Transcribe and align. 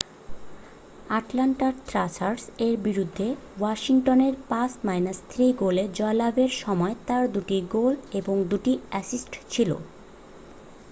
Atlanta 1.09 1.67
Thrashers 1.87 2.43
এর 2.59 2.75
বিরুদ্ধে 2.83 3.27
Washington 3.57 4.19
এর 4.21 4.33
5-3 4.51 5.61
গোলে 5.61 5.83
জয়লাভ 5.93 6.35
এর 6.37 6.51
সময় 6.63 6.95
তার 7.07 7.23
দু'টি 7.33 7.57
গোল 7.71 7.93
এবং 8.13 8.35
দু'টি 8.49 8.73
অ্যাসিস্ট 8.91 9.33
ছিল 9.49 9.69